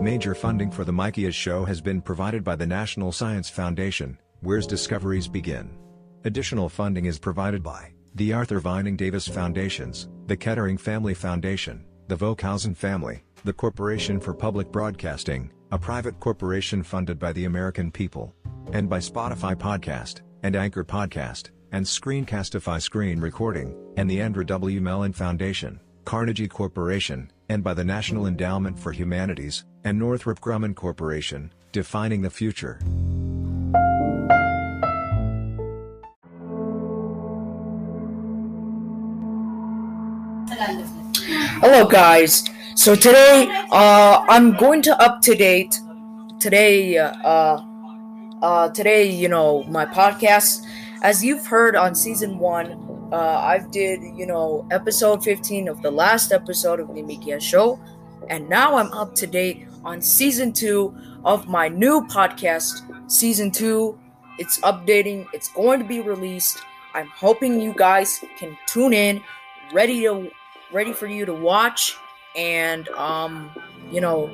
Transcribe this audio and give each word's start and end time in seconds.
Major 0.00 0.34
funding 0.34 0.70
for 0.70 0.84
the 0.84 0.92
Mikias 0.92 1.34
show 1.34 1.64
has 1.64 1.80
been 1.80 2.00
provided 2.00 2.44
by 2.44 2.54
the 2.54 2.66
National 2.66 3.10
Science 3.10 3.50
Foundation, 3.50 4.16
where's 4.40 4.66
discoveries 4.66 5.26
begin. 5.26 5.76
Additional 6.24 6.68
funding 6.68 7.06
is 7.06 7.18
provided 7.18 7.64
by 7.64 7.92
the 8.14 8.32
Arthur 8.32 8.60
Vining 8.60 8.96
Davis 8.96 9.26
Foundations, 9.26 10.08
the 10.26 10.36
Kettering 10.36 10.78
Family 10.78 11.14
Foundation, 11.14 11.84
the 12.06 12.16
Vokhausen 12.16 12.76
family, 12.76 13.24
the 13.44 13.52
Corporation 13.52 14.20
for 14.20 14.32
Public 14.32 14.70
Broadcasting, 14.70 15.50
a 15.72 15.78
private 15.78 16.18
corporation 16.20 16.82
funded 16.82 17.18
by 17.18 17.32
the 17.32 17.44
American 17.44 17.90
people, 17.90 18.32
and 18.72 18.88
by 18.88 18.98
Spotify 18.98 19.54
Podcast, 19.54 20.20
and 20.44 20.54
Anchor 20.54 20.84
Podcast, 20.84 21.50
and 21.72 21.84
Screencastify 21.84 22.80
Screen 22.80 23.20
Recording, 23.20 23.76
and 23.96 24.08
the 24.08 24.20
Andrew 24.20 24.44
W. 24.44 24.80
Mellon 24.80 25.12
Foundation, 25.12 25.80
Carnegie 26.04 26.48
Corporation, 26.48 27.30
and 27.50 27.62
by 27.62 27.74
the 27.74 27.84
National 27.84 28.26
Endowment 28.26 28.78
for 28.78 28.92
Humanities, 28.92 29.66
and 29.88 29.98
Northrop 29.98 30.38
Grumman 30.40 30.74
Corporation, 30.74 31.50
defining 31.72 32.20
the 32.20 32.28
future. 32.28 32.78
Hello 41.62 41.86
guys. 41.86 42.44
So 42.74 42.94
today, 42.94 43.48
uh, 43.72 44.26
I'm 44.28 44.58
going 44.58 44.82
to 44.82 45.02
up 45.02 45.22
to 45.22 45.34
date 45.34 45.80
today, 46.38 46.98
uh, 46.98 47.58
uh, 48.42 48.68
today, 48.68 49.10
you 49.10 49.30
know, 49.30 49.62
my 49.64 49.86
podcast. 49.86 50.66
As 51.00 51.24
you've 51.24 51.46
heard 51.46 51.76
on 51.76 51.94
season 51.94 52.38
one, 52.38 53.08
uh, 53.10 53.16
I've 53.16 53.70
did, 53.70 54.02
you 54.02 54.26
know, 54.26 54.68
episode 54.70 55.24
15 55.24 55.66
of 55.66 55.80
the 55.80 55.90
last 55.90 56.30
episode 56.30 56.78
of 56.78 56.88
the 56.88 57.00
Mikia 57.00 57.40
show. 57.40 57.80
And 58.28 58.46
now 58.50 58.76
I'm 58.76 58.92
up 58.92 59.14
to 59.14 59.26
date 59.26 59.67
on 59.84 60.00
season 60.00 60.52
two 60.52 60.96
of 61.24 61.48
my 61.48 61.68
new 61.68 62.06
podcast, 62.06 62.82
season 63.10 63.50
two. 63.50 63.98
It's 64.38 64.58
updating. 64.60 65.26
It's 65.32 65.48
going 65.48 65.80
to 65.80 65.84
be 65.84 66.00
released. 66.00 66.58
I'm 66.94 67.08
hoping 67.08 67.60
you 67.60 67.74
guys 67.76 68.24
can 68.38 68.56
tune 68.66 68.92
in, 68.92 69.22
ready 69.72 70.02
to 70.02 70.30
ready 70.72 70.92
for 70.92 71.06
you 71.06 71.24
to 71.24 71.32
watch 71.32 71.96
and 72.36 72.88
um 72.90 73.50
you 73.90 74.00
know 74.00 74.30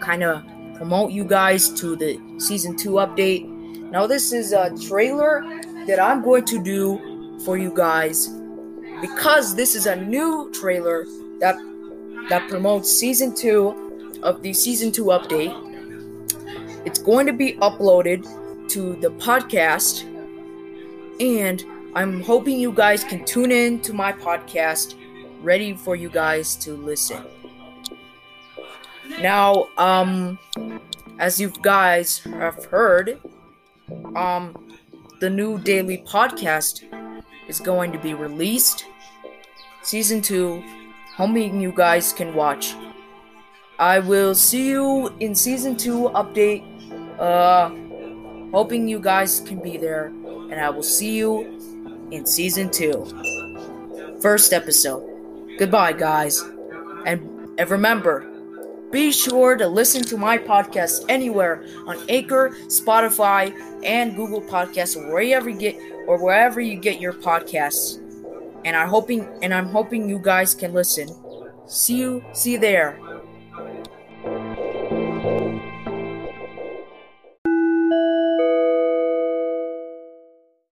kind 0.00 0.22
of 0.22 0.44
promote 0.74 1.12
you 1.12 1.24
guys 1.24 1.68
to 1.68 1.94
the 1.94 2.20
season 2.38 2.76
2 2.76 2.90
update 2.92 3.46
now 3.90 4.06
this 4.06 4.32
is 4.32 4.52
a 4.52 4.76
trailer 4.88 5.42
that 5.86 6.00
i'm 6.00 6.22
going 6.22 6.44
to 6.44 6.62
do 6.62 7.38
for 7.44 7.56
you 7.56 7.72
guys 7.72 8.28
because 9.00 9.54
this 9.54 9.74
is 9.74 9.86
a 9.86 9.94
new 9.94 10.50
trailer 10.52 11.04
that 11.38 11.56
that 12.28 12.48
promotes 12.48 12.90
season 12.90 13.34
2 13.34 13.89
of 14.22 14.42
the 14.42 14.52
season 14.52 14.92
2 14.92 15.04
update 15.06 15.66
it's 16.86 16.98
going 16.98 17.26
to 17.26 17.32
be 17.32 17.54
uploaded 17.54 18.24
to 18.68 18.96
the 18.96 19.10
podcast 19.12 20.04
and 21.20 21.64
i'm 21.94 22.22
hoping 22.22 22.58
you 22.58 22.72
guys 22.72 23.04
can 23.04 23.24
tune 23.24 23.50
in 23.50 23.80
to 23.80 23.92
my 23.92 24.12
podcast 24.12 24.94
ready 25.42 25.72
for 25.72 25.96
you 25.96 26.10
guys 26.10 26.54
to 26.56 26.76
listen. 26.76 27.24
Now, 29.20 29.68
um, 29.76 30.38
as 31.18 31.40
you 31.40 31.52
guys 31.62 32.18
have 32.18 32.64
heard, 32.66 33.18
um, 34.14 34.54
the 35.20 35.28
new 35.28 35.58
daily 35.58 35.98
podcast 35.98 36.84
is 37.48 37.60
going 37.60 37.92
to 37.92 37.98
be 37.98 38.14
released. 38.14 38.86
Season 39.82 40.22
2, 40.22 40.62
hoping 41.16 41.60
you 41.60 41.72
guys 41.72 42.12
can 42.12 42.34
watch. 42.34 42.74
I 43.80 43.98
will 43.98 44.34
see 44.34 44.68
you 44.68 45.08
in 45.20 45.34
season 45.34 45.74
2 45.74 46.10
update. 46.10 46.62
Uh, 47.18 47.70
hoping 48.52 48.86
you 48.86 49.00
guys 49.00 49.40
can 49.40 49.58
be 49.58 49.78
there. 49.78 50.12
And 50.50 50.60
I 50.60 50.68
will 50.68 50.82
see 50.82 51.16
you 51.16 51.58
in 52.10 52.26
season 52.26 52.70
2. 52.70 54.18
First 54.20 54.52
episode. 54.52 55.02
Goodbye, 55.58 55.94
guys. 55.94 56.42
And, 57.06 57.58
and 57.58 57.70
remember, 57.70 58.30
be 58.90 59.12
sure 59.12 59.56
to 59.56 59.66
listen 59.66 60.02
to 60.02 60.18
my 60.18 60.36
podcast 60.36 61.06
anywhere 61.08 61.64
on 61.86 61.96
Anchor, 62.10 62.50
Spotify, 62.66 63.50
and 63.82 64.14
Google 64.14 64.42
Podcasts, 64.42 64.94
wherever 65.10 65.48
you 65.48 65.58
get 65.58 65.76
or 66.06 66.22
wherever 66.22 66.60
you 66.60 66.76
get 66.76 67.00
your 67.00 67.14
podcasts. 67.14 67.96
And 68.66 68.76
I'm 68.76 68.88
hoping 68.88 69.26
and 69.42 69.54
I'm 69.54 69.68
hoping 69.68 70.06
you 70.06 70.18
guys 70.18 70.54
can 70.54 70.74
listen. 70.74 71.08
See 71.66 71.96
you 71.96 72.22
see 72.34 72.52
you 72.52 72.58
there. 72.58 72.98